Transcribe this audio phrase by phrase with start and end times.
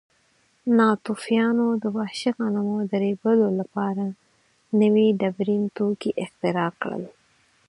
[0.77, 4.05] ناتوفیانو د وحشي غنمو د ریبلو لپاره
[4.81, 7.03] نوي ډبرین توکي اختراع کړل.